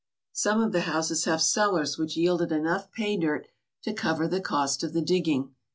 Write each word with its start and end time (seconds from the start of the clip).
Some 0.33 0.61
of 0.63 0.71
the 0.71 0.81
houses 0.81 1.25
have 1.25 1.43
cellars 1.43 1.95
which 1.99 2.17
yielded 2.17 2.51
enough 2.51 2.91
pay 2.91 3.17
dirt 3.17 3.45
to 3.83 3.93
cover 3.93 4.27
the 4.27 4.41
cost 4.41 4.81
of 4.83 4.93
the 4.93 5.01
digging. 5.03 5.53